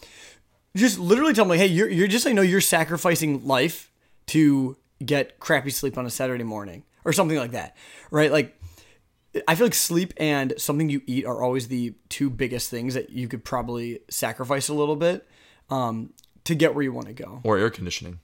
just 0.75 0.99
literally 0.99 1.33
tell 1.33 1.45
them 1.45 1.49
like, 1.49 1.59
hey, 1.59 1.67
you're, 1.67 1.89
you're 1.89 2.07
just, 2.07 2.25
I 2.25 2.31
know 2.31 2.41
you're 2.41 2.61
sacrificing 2.61 3.45
life 3.45 3.91
to 4.27 4.77
get 5.05 5.39
crappy 5.39 5.69
sleep 5.69 5.97
on 5.97 6.05
a 6.05 6.09
Saturday 6.09 6.43
morning 6.43 6.83
or 7.05 7.13
something 7.13 7.37
like 7.37 7.51
that, 7.51 7.75
right? 8.11 8.31
Like, 8.31 8.56
I 9.47 9.55
feel 9.55 9.65
like 9.67 9.73
sleep 9.73 10.13
and 10.17 10.53
something 10.57 10.89
you 10.89 11.01
eat 11.05 11.25
are 11.25 11.41
always 11.41 11.67
the 11.67 11.93
two 12.09 12.29
biggest 12.29 12.69
things 12.69 12.93
that 12.93 13.09
you 13.09 13.27
could 13.27 13.43
probably 13.43 13.99
sacrifice 14.09 14.69
a 14.69 14.73
little 14.73 14.95
bit 14.95 15.27
um, 15.69 16.13
to 16.45 16.55
get 16.55 16.73
where 16.75 16.83
you 16.83 16.93
want 16.93 17.07
to 17.07 17.13
go, 17.13 17.41
Or 17.43 17.57
air 17.57 17.69
conditioning. 17.69 18.19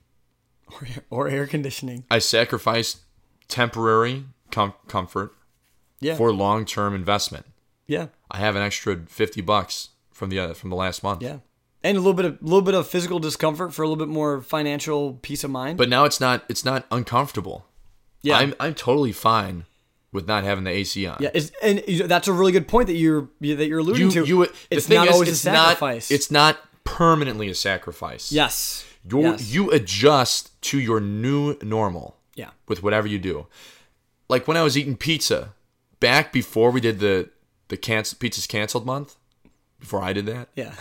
or, 0.67 0.87
or 1.09 1.27
air 1.27 1.45
conditioning. 1.47 2.05
I 2.09 2.19
sacrificed 2.19 2.99
temporary 3.47 4.25
com- 4.51 4.73
comfort 4.87 5.33
Yeah, 5.99 6.15
for 6.15 6.31
long-term 6.31 6.95
investment. 6.95 7.45
yeah, 7.87 8.07
I 8.31 8.37
have 8.37 8.55
an 8.55 8.61
extra 8.61 8.97
50 9.07 9.41
bucks 9.41 9.89
from 10.11 10.29
the 10.29 10.39
uh, 10.39 10.53
from 10.53 10.69
the 10.69 10.75
last 10.75 11.03
month. 11.03 11.21
yeah, 11.21 11.37
and 11.83 11.97
a 11.97 11.99
little 11.99 12.13
bit 12.13 12.25
of 12.25 12.41
little 12.41 12.61
bit 12.61 12.73
of 12.75 12.87
physical 12.87 13.19
discomfort 13.19 13.73
for 13.73 13.83
a 13.83 13.87
little 13.87 14.03
bit 14.05 14.11
more 14.11 14.41
financial 14.41 15.13
peace 15.21 15.43
of 15.43 15.51
mind. 15.51 15.77
But 15.77 15.89
now 15.89 16.05
it's 16.05 16.19
not 16.19 16.43
it's 16.49 16.63
not 16.65 16.85
uncomfortable. 16.91 17.65
yeah, 18.21 18.37
I'm 18.37 18.53
I'm 18.59 18.73
totally 18.73 19.11
fine 19.11 19.65
with 20.13 20.27
not 20.27 20.43
having 20.45 20.63
the 20.63 20.69
AC 20.69 21.05
on. 21.07 21.17
Yeah, 21.19 21.31
and 21.61 21.79
that's 22.05 22.27
a 22.29 22.33
really 22.33 22.53
good 22.53 22.67
point 22.67 22.87
that 22.87 22.95
you're 22.95 23.27
that 23.41 23.65
you're 23.67 23.79
alluding 23.79 24.03
You, 24.03 24.11
to. 24.11 24.25
you, 24.25 24.47
it's 24.69 24.87
not 24.87 25.07
is, 25.07 25.13
always 25.13 25.29
it's 25.29 25.39
a 25.39 25.41
sacrifice. 25.41 26.09
not. 26.09 26.15
It's 26.15 26.31
not 26.31 26.59
permanently 26.85 27.49
a 27.49 27.55
sacrifice. 27.55 28.31
yes. 28.31 28.85
you 29.09 29.21
yes. 29.21 29.53
you 29.53 29.71
adjust 29.71 30.61
to 30.61 30.79
your 30.79 31.01
new 31.01 31.57
normal. 31.61 32.17
Yeah. 32.35 32.51
With 32.67 32.81
whatever 32.81 33.07
you 33.07 33.19
do, 33.19 33.47
like 34.29 34.47
when 34.47 34.55
I 34.55 34.63
was 34.63 34.77
eating 34.77 34.95
pizza 34.95 35.53
back 35.99 36.31
before 36.31 36.71
we 36.71 36.79
did 36.79 36.99
the 36.99 37.29
the 37.67 37.77
cancel 37.77 38.17
pizzas 38.17 38.47
canceled 38.47 38.85
month. 38.85 39.15
Before 39.79 40.01
I 40.01 40.13
did 40.13 40.27
that, 40.27 40.47
Yeah. 40.55 40.73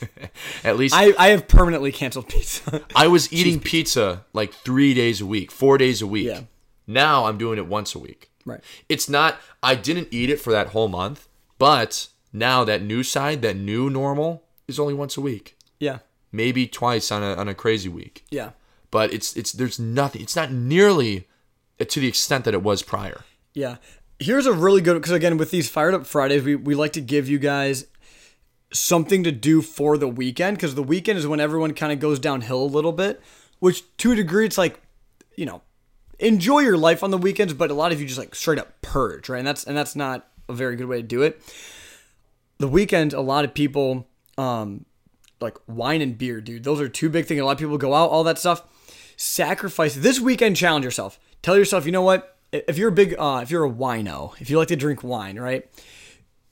at 0.64 0.76
least 0.76 0.94
I, 0.94 1.14
I, 1.18 1.28
have 1.28 1.48
permanently 1.48 1.90
canceled 1.90 2.28
pizza. 2.28 2.84
I 2.94 3.06
was 3.06 3.32
eating 3.32 3.60
pizza 3.60 4.26
like 4.34 4.52
three 4.52 4.92
days 4.92 5.22
a 5.22 5.26
week, 5.26 5.50
four 5.50 5.78
days 5.78 6.02
a 6.02 6.06
week. 6.06 6.26
Yeah. 6.26 6.42
Now 6.86 7.24
I'm 7.24 7.38
doing 7.38 7.56
it 7.56 7.66
once 7.66 7.94
a 7.94 7.98
week. 7.98 8.30
Right. 8.44 8.60
It's 8.88 9.08
not. 9.08 9.36
I 9.62 9.74
didn't 9.74 10.08
eat 10.10 10.30
it 10.30 10.40
for 10.40 10.50
that 10.52 10.68
whole 10.68 10.88
month, 10.88 11.28
but 11.58 12.08
now 12.32 12.64
that 12.64 12.82
new 12.82 13.02
side, 13.02 13.42
that 13.42 13.56
new 13.56 13.90
normal, 13.90 14.44
is 14.68 14.78
only 14.78 14.94
once 14.94 15.16
a 15.16 15.20
week, 15.20 15.56
Yeah. 15.80 15.98
maybe 16.30 16.66
twice 16.66 17.10
on 17.12 17.22
a 17.22 17.34
on 17.34 17.48
a 17.48 17.54
crazy 17.54 17.88
week. 17.88 18.24
Yeah. 18.30 18.50
But 18.90 19.12
it's 19.12 19.36
it's 19.36 19.52
there's 19.52 19.78
nothing. 19.78 20.22
It's 20.22 20.36
not 20.36 20.50
nearly 20.52 21.26
to 21.78 22.00
the 22.00 22.06
extent 22.08 22.44
that 22.44 22.54
it 22.54 22.62
was 22.62 22.82
prior. 22.82 23.22
Yeah. 23.54 23.76
Here's 24.18 24.46
a 24.46 24.52
really 24.52 24.80
good 24.80 24.94
because 24.94 25.12
again 25.12 25.36
with 25.36 25.50
these 25.50 25.68
fired 25.68 25.94
up 25.94 26.06
Fridays, 26.06 26.42
we, 26.44 26.54
we 26.54 26.74
like 26.74 26.92
to 26.92 27.00
give 27.00 27.28
you 27.28 27.38
guys 27.38 27.86
something 28.72 29.22
to 29.24 29.32
do 29.32 29.60
for 29.62 29.98
the 29.98 30.08
weekend 30.08 30.56
because 30.56 30.74
the 30.74 30.82
weekend 30.82 31.18
is 31.18 31.26
when 31.26 31.40
everyone 31.40 31.74
kind 31.74 31.92
of 31.92 32.00
goes 32.00 32.18
downhill 32.18 32.62
a 32.62 32.64
little 32.64 32.92
bit, 32.92 33.20
which 33.58 33.82
to 33.98 34.12
a 34.12 34.14
degree 34.16 34.46
it's 34.46 34.56
like, 34.58 34.80
you 35.36 35.44
know, 35.44 35.60
enjoy 36.22 36.60
your 36.60 36.78
life 36.78 37.02
on 37.02 37.10
the 37.10 37.18
weekends, 37.18 37.52
but 37.52 37.70
a 37.70 37.74
lot 37.74 37.92
of 37.92 38.00
you 38.00 38.06
just 38.06 38.18
like 38.18 38.34
straight 38.34 38.58
up 38.58 38.80
purge, 38.80 39.28
right? 39.28 39.38
And 39.38 39.46
that's 39.46 39.64
and 39.64 39.76
that's 39.76 39.94
not 39.94 40.28
a 40.48 40.54
very 40.54 40.76
good 40.76 40.86
way 40.86 40.98
to 40.98 41.02
do 41.02 41.22
it. 41.22 41.42
The 42.58 42.68
weekend, 42.68 43.12
a 43.12 43.20
lot 43.20 43.44
of 43.44 43.52
people 43.52 44.06
um 44.38 44.86
like 45.40 45.56
wine 45.66 46.00
and 46.00 46.16
beer, 46.16 46.40
dude. 46.40 46.64
Those 46.64 46.80
are 46.80 46.88
two 46.88 47.08
big 47.10 47.26
things. 47.26 47.40
A 47.40 47.44
lot 47.44 47.52
of 47.52 47.58
people 47.58 47.76
go 47.76 47.94
out, 47.94 48.10
all 48.10 48.24
that 48.24 48.38
stuff. 48.38 48.62
Sacrifice 49.16 49.94
this 49.94 50.20
weekend. 50.20 50.56
Challenge 50.56 50.84
yourself. 50.84 51.18
Tell 51.42 51.56
yourself, 51.56 51.84
you 51.84 51.92
know 51.92 52.02
what? 52.02 52.36
If 52.52 52.78
you're 52.78 52.90
a 52.90 52.92
big, 52.92 53.14
uh, 53.18 53.40
if 53.42 53.50
you're 53.50 53.64
a 53.64 53.70
wino, 53.70 54.40
if 54.40 54.48
you 54.50 54.58
like 54.58 54.68
to 54.68 54.76
drink 54.76 55.02
wine, 55.02 55.38
right? 55.38 55.68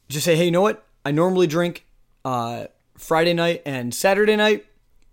Just 0.09 0.25
say, 0.25 0.35
hey, 0.35 0.47
you 0.47 0.51
know 0.51 0.63
what? 0.63 0.85
I 1.05 1.13
normally 1.13 1.47
drink 1.47 1.87
uh, 2.25 2.67
Friday 2.97 3.35
night 3.35 3.63
and 3.65 3.95
Saturday 3.95 4.35
night. 4.35 4.67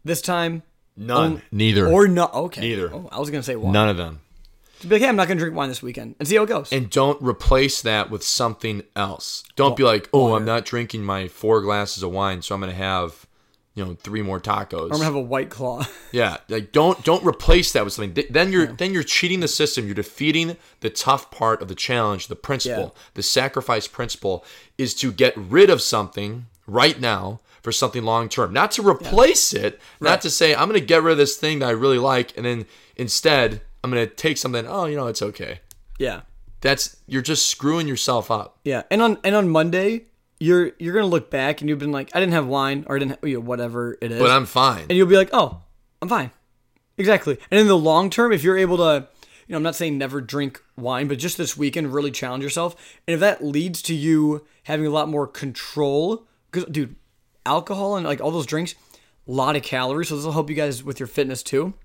This 0.04 0.22
time, 0.22 0.64
None. 0.96 1.42
Neither. 1.52 1.88
or 1.88 2.08
no. 2.08 2.30
Okay. 2.34 2.62
Neither. 2.62 2.94
Oh, 2.94 3.10
I 3.12 3.20
was 3.20 3.30
gonna 3.30 3.44
say 3.44 3.56
wine. 3.56 3.74
None 3.74 3.90
of 3.90 3.98
them. 3.98 4.22
Just 4.78 4.90
be 4.90 4.96
like, 4.96 5.02
hey, 5.02 5.10
I'm 5.10 5.16
not 5.16 5.28
gonna 5.28 5.40
drink 5.40 5.56
wine 5.56 5.70
this 5.70 5.82
weekend, 5.84 6.16
and 6.20 6.28
see 6.28 6.36
how 6.36 6.44
it 6.44 6.48
goes. 6.50 6.72
And 6.72 6.90
don't 6.90 7.22
replace 7.22 7.82
that 7.82 8.10
with 8.10 8.24
something 8.24 8.84
else. 8.96 9.44
Don't 9.56 9.76
be 9.76 9.84
like, 9.84 10.10
oh, 10.14 10.36
I'm 10.36 10.46
not 10.46 10.66
drinking 10.66 11.04
my 11.04 11.28
four 11.28 11.62
glasses 11.62 12.04
of 12.04 12.12
wine, 12.12 12.42
so 12.42 12.54
I'm 12.56 12.62
gonna 12.62 12.74
have, 12.74 13.26
you 13.76 13.84
know, 13.86 13.96
three 13.96 14.22
more 14.22 14.40
tacos. 14.40 14.84
I'm 14.86 14.90
gonna 14.90 15.04
have 15.06 15.16
a 15.16 15.20
white 15.22 15.50
claw. 15.50 15.84
Yeah, 16.12 16.38
like 16.48 16.72
don't 16.72 17.04
don't 17.04 17.26
replace 17.26 17.72
that 17.74 17.84
with 17.84 17.94
something. 17.94 18.14
Th- 18.14 18.30
Then 18.30 18.52
you're 18.52 18.68
then 18.68 18.94
you're 18.94 19.04
cheating 19.04 19.40
the 19.42 19.48
system. 19.48 19.86
You're 19.86 19.94
defeating 19.96 20.56
the 20.80 20.90
tough 20.90 21.32
part 21.32 21.62
of 21.62 21.68
the 21.68 21.76
challenge. 21.76 22.28
The 22.28 22.36
principle, 22.36 22.96
the 23.16 23.24
sacrifice 23.24 23.88
principle, 23.88 24.46
is 24.78 24.94
to 24.96 25.12
get 25.12 25.36
rid 25.36 25.70
of 25.70 25.82
something 25.82 26.46
right 26.66 27.00
now 27.02 27.42
for 27.62 27.72
something 27.74 28.04
long 28.04 28.30
term, 28.30 28.54
not 28.54 28.72
to 28.72 28.82
replace 28.88 29.54
it. 29.54 29.82
Not 30.00 30.22
to 30.22 30.30
say 30.30 30.56
I'm 30.56 30.70
going 30.70 30.80
to 30.80 30.86
get 30.86 31.04
rid 31.04 31.12
of 31.14 31.18
this 31.18 31.36
thing 31.36 31.60
that 31.60 31.68
I 31.68 31.72
really 31.72 31.98
like, 32.00 32.36
and 32.38 32.46
then 32.46 32.66
instead 32.96 33.62
I'm 33.94 34.08
to 34.08 34.14
take 34.14 34.38
something. 34.38 34.66
Oh, 34.68 34.86
you 34.86 34.96
know, 34.96 35.08
it's 35.08 35.22
okay. 35.22 35.60
yeah. 36.00 36.22
That's 36.62 36.98
you're 37.06 37.22
just 37.22 37.48
screwing 37.48 37.88
yourself 37.88 38.32
up. 38.32 38.58
Yeah, 38.64 38.82
and 38.90 39.00
on 39.02 39.20
and 39.24 39.36
on 39.36 39.48
Monday, 39.50 40.06
you're 40.40 40.72
you're 40.80 40.94
gonna 40.96 41.06
look 41.06 41.30
back 41.30 41.62
and 41.62 41.70
you've 41.70 41.78
been 41.78 41.92
like, 41.92 42.10
I 42.16 42.20
didn't 42.20 42.34
have 42.34 42.48
wine 42.48 42.84
or 42.88 42.96
I 42.96 43.00
didn't, 43.00 43.12
have, 43.12 43.30
you 43.30 43.36
know, 43.36 43.42
whatever 43.42 43.96
it 44.02 44.12
is. 44.12 44.20
But 44.20 44.32
I'm 44.32 44.48
fine. 44.48 44.86
and 44.90 44.98
you'll 44.98 45.08
be 45.08 45.16
like, 45.18 45.30
oh, 45.34 45.62
I'm 46.02 46.10
fine. 46.10 46.32
Exactly. 46.98 47.38
And 47.52 47.60
in 47.60 47.68
the 47.68 47.78
long 47.78 48.10
term, 48.10 48.32
if 48.32 48.44
you're 48.44 48.58
able 48.58 48.78
to, 48.78 49.08
you 49.48 49.54
know, 49.54 49.58
I'm 49.58 49.64
not 49.64 49.76
saying 49.76 50.00
never 50.00 50.20
drink 50.20 50.62
wine, 50.76 51.08
but 51.08 51.20
just 51.20 51.38
this 51.38 51.56
weekend, 51.56 51.94
really 51.94 52.10
challenge 52.10 52.44
yourself. 52.44 52.76
And 53.08 53.14
if 53.14 53.20
that 53.20 53.44
leads 53.44 53.84
to 53.84 53.94
you 53.94 54.46
having 54.64 54.88
a 54.88 54.90
lot 54.90 55.08
more 55.10 55.28
control, 55.28 56.26
because, 56.52 56.68
dude, 56.72 56.96
alcohol 57.46 57.96
and 57.98 58.06
like 58.06 58.20
all 58.20 58.32
those 58.32 58.48
drinks, 58.48 58.74
a 59.28 59.32
lot 59.32 59.56
of 59.56 59.62
calories. 59.62 60.10
So 60.10 60.16
this 60.16 60.26
will 60.26 60.32
help 60.32 60.50
you 60.50 60.56
guys 60.56 60.84
with 60.84 61.00
your 61.00 61.08
fitness 61.08 61.44
too. 61.44 61.76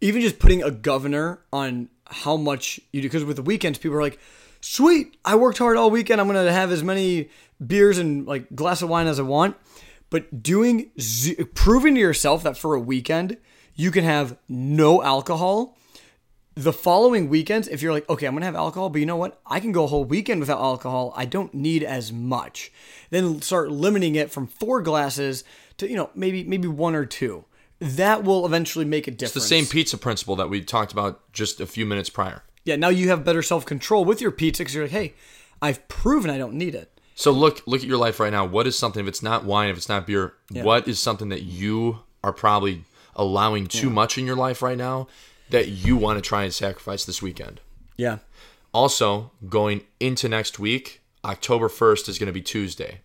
Even 0.00 0.20
just 0.20 0.38
putting 0.38 0.62
a 0.62 0.70
governor 0.70 1.40
on 1.52 1.88
how 2.06 2.36
much 2.36 2.80
you 2.92 3.00
do, 3.02 3.08
because 3.08 3.24
with 3.24 3.36
the 3.36 3.42
weekends, 3.42 3.78
people 3.78 3.96
are 3.96 4.02
like, 4.02 4.18
sweet, 4.60 5.16
I 5.24 5.36
worked 5.36 5.58
hard 5.58 5.76
all 5.76 5.90
weekend. 5.90 6.20
I'm 6.20 6.28
to 6.28 6.52
have 6.52 6.70
as 6.70 6.82
many 6.82 7.30
beers 7.64 7.98
and 7.98 8.26
like 8.26 8.54
glass 8.54 8.82
of 8.82 8.88
wine 8.88 9.06
as 9.06 9.18
I 9.18 9.22
want. 9.22 9.56
But 10.10 10.42
doing, 10.42 10.90
proving 11.54 11.94
to 11.94 12.00
yourself 12.00 12.42
that 12.44 12.56
for 12.56 12.74
a 12.74 12.80
weekend, 12.80 13.38
you 13.74 13.90
can 13.90 14.04
have 14.04 14.38
no 14.48 15.02
alcohol. 15.02 15.76
The 16.54 16.72
following 16.72 17.28
weekends, 17.28 17.68
if 17.68 17.82
you're 17.82 17.92
like, 17.92 18.08
okay, 18.08 18.26
I'm 18.26 18.34
gonna 18.34 18.46
have 18.46 18.54
alcohol, 18.54 18.88
but 18.88 19.00
you 19.00 19.06
know 19.06 19.16
what? 19.16 19.40
I 19.44 19.60
can 19.60 19.72
go 19.72 19.84
a 19.84 19.88
whole 19.88 20.04
weekend 20.04 20.40
without 20.40 20.60
alcohol. 20.60 21.12
I 21.14 21.26
don't 21.26 21.52
need 21.52 21.82
as 21.82 22.12
much. 22.12 22.72
Then 23.10 23.42
start 23.42 23.70
limiting 23.70 24.14
it 24.14 24.30
from 24.30 24.46
four 24.46 24.80
glasses 24.80 25.44
to, 25.76 25.88
you 25.88 25.96
know, 25.96 26.08
maybe 26.14 26.44
maybe 26.44 26.68
one 26.68 26.94
or 26.94 27.04
two. 27.04 27.44
That 27.78 28.24
will 28.24 28.46
eventually 28.46 28.84
make 28.84 29.06
a 29.06 29.10
difference. 29.10 29.36
It's 29.36 29.44
the 29.44 29.48
same 29.48 29.66
pizza 29.66 29.98
principle 29.98 30.36
that 30.36 30.48
we 30.48 30.62
talked 30.62 30.92
about 30.92 31.32
just 31.32 31.60
a 31.60 31.66
few 31.66 31.84
minutes 31.84 32.08
prior. 32.08 32.42
Yeah, 32.64 32.76
now 32.76 32.88
you 32.88 33.08
have 33.10 33.24
better 33.24 33.42
self 33.42 33.64
control 33.64 34.04
with 34.04 34.20
your 34.20 34.30
pizza 34.30 34.62
because 34.62 34.74
you're 34.74 34.84
like, 34.84 34.92
hey, 34.92 35.14
I've 35.60 35.86
proven 35.88 36.30
I 36.30 36.38
don't 36.38 36.54
need 36.54 36.74
it. 36.74 36.90
So 37.14 37.30
look 37.30 37.62
look 37.66 37.80
at 37.80 37.86
your 37.86 37.98
life 37.98 38.20
right 38.20 38.32
now. 38.32 38.44
What 38.44 38.66
is 38.66 38.78
something 38.78 39.02
if 39.02 39.08
it's 39.08 39.22
not 39.22 39.44
wine, 39.44 39.70
if 39.70 39.76
it's 39.76 39.88
not 39.88 40.06
beer, 40.06 40.34
what 40.50 40.86
is 40.86 40.98
something 40.98 41.28
that 41.30 41.42
you 41.42 42.00
are 42.22 42.32
probably 42.32 42.84
allowing 43.14 43.66
too 43.66 43.88
much 43.88 44.18
in 44.18 44.26
your 44.26 44.36
life 44.36 44.60
right 44.62 44.76
now 44.76 45.08
that 45.50 45.68
you 45.68 45.96
want 45.96 46.22
to 46.22 46.26
try 46.26 46.44
and 46.44 46.52
sacrifice 46.52 47.04
this 47.04 47.22
weekend? 47.22 47.60
Yeah. 47.96 48.18
Also, 48.72 49.30
going 49.48 49.82
into 50.00 50.28
next 50.28 50.58
week, 50.58 51.00
October 51.24 51.68
1st 51.68 52.08
is 52.10 52.18
going 52.18 52.26
to 52.26 52.32
be 52.32 52.42
Tuesday. 52.42 53.00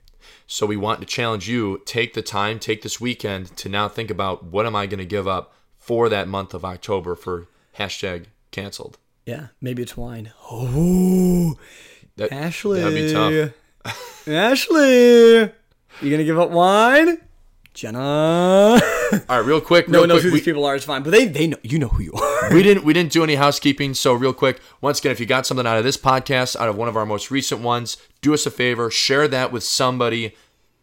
So 0.48 0.66
we 0.66 0.78
want 0.78 1.00
to 1.00 1.06
challenge 1.06 1.48
you, 1.48 1.82
take 1.86 2.14
the 2.14 2.22
time, 2.22 2.60
take 2.60 2.82
this 2.82 3.00
weekend 3.00 3.56
to 3.58 3.70
now 3.70 3.88
think 3.88 4.10
about 4.10 4.44
what 4.44 4.66
am 4.66 4.76
I 4.76 4.86
going 4.86 5.00
to 5.00 5.06
give 5.06 5.28
up 5.28 5.54
for 5.78 6.10
that 6.10 6.28
month 6.28 6.54
of 6.54 6.64
October 6.66 7.16
for 7.16 7.48
hashtag 7.78 8.26
canceled. 8.52 8.98
Yeah. 9.26 9.48
Maybe 9.62 9.82
it's 9.82 9.96
wine. 9.96 10.32
Oh, 10.52 11.58
That, 12.18 12.32
Ashley. 12.32 12.82
That'd 12.82 12.96
be 12.96 13.14
tough. 13.14 14.28
Ashley, 14.28 15.40
you 15.40 16.12
gonna 16.12 16.24
give 16.24 16.38
up 16.38 16.52
wine? 16.52 17.18
Jenna. 17.74 18.80
All 19.30 19.38
right, 19.40 19.46
real 19.46 19.62
quick, 19.62 19.88
no 19.88 19.94
real 20.00 20.02
one 20.04 20.10
knows 20.10 20.24
who 20.24 20.30
we- 20.30 20.38
these 20.40 20.46
people 20.46 20.66
are. 20.66 20.76
It's 20.76 20.86
fine, 20.86 21.04
but 21.04 21.12
they 21.12 21.26
they 21.26 21.48
know 21.48 21.58
you 21.64 21.80
know 21.80 21.88
who 21.90 22.04
you 22.04 22.14
are. 22.14 22.54
we 22.54 22.64
didn't 22.64 22.84
we 22.84 22.94
didn't 22.94 23.12
do 23.12 23.24
any 23.24 23.36
housekeeping 23.36 23.94
so 23.94 24.14
real 24.14 24.34
quick 24.34 24.60
once 24.82 25.00
again 25.00 25.12
if 25.12 25.20
you 25.20 25.26
got 25.26 25.46
something 25.46 25.66
out 25.68 25.78
of 25.78 25.84
this 25.84 25.98
podcast 25.98 26.56
out 26.56 26.70
of 26.70 26.76
one 26.76 26.88
of 26.88 26.96
our 26.98 27.06
most 27.06 27.30
recent 27.32 27.62
ones 27.62 27.98
do 28.22 28.34
us 28.34 28.46
a 28.46 28.52
favor 28.52 28.90
share 28.92 29.28
that 29.28 29.52
with 29.52 29.64
somebody 29.64 30.36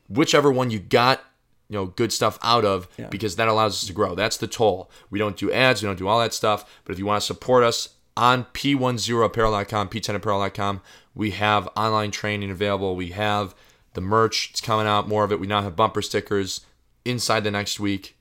whichever 0.08 0.50
one 0.52 0.70
you 0.70 0.78
got 0.78 1.20
you 1.68 1.76
know 1.76 1.87
good 1.87 2.12
stuff 2.12 2.38
out 2.42 2.64
of 2.64 2.88
because 3.11 3.37
that 3.37 3.49
allows 3.49 3.75
us 3.75 3.87
to 3.87 3.92
grow 3.92 4.14
that's 4.14 4.37
the 4.37 4.47
toll 4.47 4.90
we 5.11 5.18
don't 5.18 5.37
do 5.37 5.50
ads 5.52 5.82
we 5.82 5.87
don't 5.87 5.99
do 5.99 6.06
all 6.08 6.20
that 6.20 6.32
stuff 6.32 6.80
but 6.85 6.92
if 6.92 6.99
you 6.99 7.04
want 7.06 7.20
to 7.20 7.26
support 7.26 7.64
us 7.64 7.90
on 8.16 8.44
p10apparel.com 8.54 9.88
p10apparel.com 9.88 10.80
we 11.14 11.30
have 11.32 11.68
online 11.76 12.11
training 12.11 12.50
available 12.50 12.97
we 12.97 13.08
have 13.08 13.54
the 13.94 14.00
merch 14.00 14.50
it's 14.50 14.61
coming 14.61 14.87
out 14.87 15.08
more 15.08 15.25
of 15.25 15.32
it 15.32 15.40
we 15.40 15.47
now 15.47 15.62
have 15.62 15.76
bumper 15.76 16.02
stickers 16.02 16.62
inside 17.04 17.44
the 17.44 17.50
next 17.50 17.78
week 17.80 18.16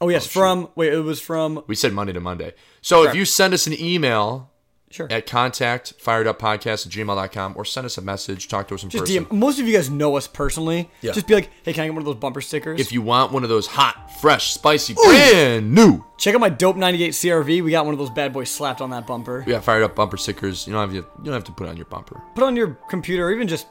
Oh 0.00 0.08
yes, 0.08 0.26
oh, 0.26 0.28
from 0.28 0.68
wait, 0.74 0.92
it 0.92 1.00
was 1.00 1.20
from 1.20 1.62
we 1.66 1.74
said 1.74 1.92
Monday 1.92 2.12
to 2.12 2.20
Monday. 2.20 2.54
So 2.80 3.04
if 3.04 3.14
you 3.14 3.24
send 3.24 3.52
us 3.52 3.66
an 3.66 3.78
email 3.78 4.50
sure. 4.90 5.06
at 5.10 5.26
contact 5.26 5.94
fireduppodcast 6.02 6.86
at 6.86 6.92
gmail.com 6.92 7.54
or 7.56 7.64
send 7.64 7.84
us 7.84 7.98
a 7.98 8.02
message, 8.02 8.48
talk 8.48 8.68
to 8.68 8.74
us 8.74 8.82
in 8.82 8.90
Just 8.90 9.04
person. 9.04 9.26
DM. 9.26 9.32
Most 9.32 9.60
of 9.60 9.66
you 9.66 9.74
guys 9.74 9.90
know 9.90 10.16
us 10.16 10.26
personally. 10.26 10.90
Yeah. 11.02 11.12
Just 11.12 11.26
be 11.26 11.34
like, 11.34 11.50
hey, 11.64 11.72
can 11.72 11.84
I 11.84 11.86
get 11.86 11.94
one 11.94 12.02
of 12.02 12.06
those 12.06 12.16
bumper 12.16 12.40
stickers? 12.40 12.80
If 12.80 12.92
you 12.92 13.02
want 13.02 13.32
one 13.32 13.42
of 13.42 13.48
those 13.48 13.66
hot, 13.66 14.10
fresh, 14.20 14.52
spicy, 14.52 14.94
brand 14.94 15.72
new, 15.74 16.04
Check 16.18 16.34
out 16.34 16.40
my 16.40 16.50
dope 16.50 16.76
98 16.76 17.12
CRV. 17.12 17.64
We 17.64 17.70
got 17.70 17.86
one 17.86 17.94
of 17.94 17.98
those 17.98 18.10
bad 18.10 18.32
boys 18.32 18.50
slapped 18.50 18.82
on 18.82 18.90
that 18.90 19.06
bumper. 19.06 19.42
we 19.46 19.52
got 19.52 19.64
fired 19.64 19.82
up 19.82 19.94
bumper 19.94 20.18
stickers. 20.18 20.66
You 20.66 20.74
don't 20.74 20.82
have 20.82 20.90
to, 20.90 20.96
you 21.18 21.24
don't 21.24 21.34
have 21.34 21.44
to 21.44 21.52
put 21.52 21.66
it 21.66 21.70
on 21.70 21.76
your 21.76 21.86
bumper. 21.86 22.20
Put 22.34 22.44
it 22.44 22.46
on 22.46 22.56
your 22.56 22.78
computer, 22.90 23.26
or 23.26 23.32
even 23.32 23.48
just 23.48 23.66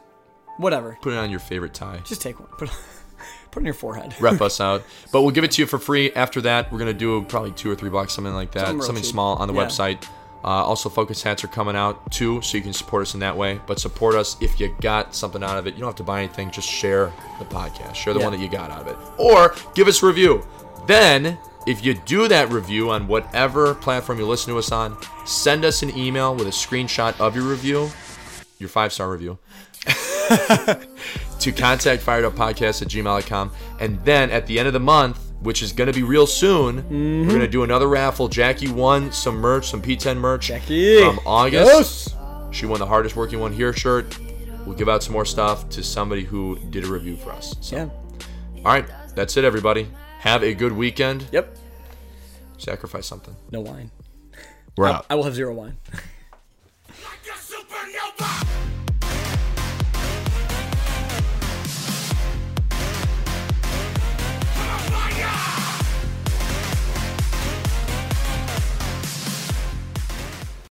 whatever. 0.57 0.97
Put 1.01 1.13
it 1.13 1.17
on 1.17 1.29
your 1.29 1.39
favorite 1.39 1.75
tie. 1.75 2.01
Just 2.05 2.21
take 2.21 2.39
one. 2.39 2.49
Put, 2.57 2.71
put 3.51 3.59
it 3.59 3.61
on 3.61 3.65
your 3.65 3.73
forehead. 3.73 4.13
Rep 4.19 4.41
us 4.41 4.59
out. 4.67 4.83
But 5.11 5.21
we'll 5.21 5.31
give 5.31 5.43
it 5.43 5.51
to 5.51 5.61
you 5.61 5.65
for 5.67 5.79
free. 5.79 6.11
After 6.13 6.41
that, 6.41 6.71
we're 6.71 6.79
gonna 6.79 6.93
do 6.93 7.21
probably 7.23 7.51
two 7.51 7.69
or 7.71 7.75
three 7.75 7.89
bucks, 7.89 8.13
something 8.13 8.33
like 8.33 8.51
that. 8.51 8.67
Something 8.67 8.81
Something 8.83 9.03
small 9.03 9.35
on 9.37 9.47
the 9.47 9.53
Yeah. 9.53 9.65
website. 9.65 10.03
Uh, 10.41 10.47
also, 10.63 10.87
focus 10.87 11.21
hats 11.21 11.43
are 11.43 11.47
coming 11.49 11.75
out 11.75 12.11
too, 12.11 12.41
so 12.41 12.55
you 12.55 12.63
can 12.63 12.71
support 12.71 13.01
us 13.01 13.13
in 13.13 13.19
that 13.19 13.35
way. 13.35 13.59
But 13.67 13.77
support 13.79 14.15
us 14.15 14.37
if 14.39 14.57
you 14.59 14.73
got 14.79 15.13
something 15.13 15.43
out 15.43 15.57
of 15.57 15.67
it. 15.67 15.73
You 15.73 15.81
don't 15.81 15.89
have 15.89 15.95
to 15.97 16.03
buy 16.03 16.19
anything. 16.19 16.49
Just 16.49 16.69
share 16.69 17.11
the 17.39 17.45
podcast. 17.45 17.95
Share 17.95 18.13
the 18.13 18.19
Yeah. 18.19 18.25
one 18.27 18.33
that 18.33 18.41
you 18.41 18.49
got 18.49 18.71
out 18.71 18.79
of 18.81 18.87
it, 18.87 18.95
or 19.17 19.53
give 19.75 19.87
us 19.89 20.01
a 20.01 20.05
review. 20.07 20.45
Then 20.87 21.37
If 21.67 21.83
you 21.85 21.93
do 21.93 22.27
that 22.29 22.49
review 22.51 22.89
on 22.89 23.05
whatever 23.07 23.75
platform 23.75 24.17
you 24.17 24.25
listen 24.25 24.53
to 24.53 24.57
us 24.57 24.71
on, 24.71 24.97
send 25.25 25.65
us 25.65 25.83
an 25.83 25.95
email 25.95 26.33
with 26.33 26.47
a 26.47 26.51
screenshot 26.51 27.19
of 27.19 27.35
your 27.35 27.43
review, 27.43 27.91
your 28.59 28.69
five 28.69 28.91
star 28.93 29.11
review, 29.11 29.37
to 31.39 31.51
contact 31.51 32.05
fireduppodcast 32.05 32.81
at 32.81 32.87
gmail.com. 32.87 33.51
And 33.79 34.03
then 34.05 34.29
at 34.31 34.45
the 34.45 34.59
end 34.59 34.67
of 34.67 34.73
the 34.73 34.79
month, 34.79 35.17
which 35.41 35.61
is 35.61 35.71
going 35.71 35.87
to 35.87 35.93
be 35.93 36.03
real 36.03 36.27
soon, 36.27 36.77
we're 36.77 36.81
mm-hmm. 36.81 37.29
going 37.29 37.41
to 37.41 37.47
do 37.47 37.63
another 37.63 37.87
raffle. 37.87 38.27
Jackie 38.27 38.69
won 38.69 39.11
some 39.11 39.37
merch, 39.37 39.69
some 39.69 39.81
P10 39.81 40.17
merch 40.17 40.47
Jackie. 40.47 41.01
from 41.01 41.19
August. 41.25 42.09
Yes. 42.09 42.15
She 42.51 42.65
won 42.65 42.79
the 42.79 42.85
hardest 42.85 43.15
working 43.15 43.39
one 43.39 43.53
here 43.53 43.73
shirt. 43.73 44.17
We'll 44.65 44.75
give 44.75 44.89
out 44.89 45.01
some 45.03 45.13
more 45.13 45.25
stuff 45.25 45.69
to 45.69 45.83
somebody 45.83 46.23
who 46.23 46.59
did 46.69 46.83
a 46.83 46.87
review 46.87 47.15
for 47.15 47.31
us. 47.31 47.55
So, 47.61 47.75
Yeah. 47.75 47.89
all 48.57 48.73
right, 48.73 48.85
that's 49.15 49.37
it, 49.37 49.45
everybody. 49.45 49.87
Have 50.19 50.43
a 50.43 50.53
good 50.53 50.73
weekend. 50.73 51.25
Yep. 51.31 51.57
Sacrifice 52.57 53.07
something. 53.07 53.35
No 53.51 53.61
wine. 53.61 53.89
We're 54.75 54.87
out. 54.87 55.05
I 55.09 55.15
will 55.15 55.23
have 55.23 55.35
zero 55.35 55.53
wine. 55.53 55.77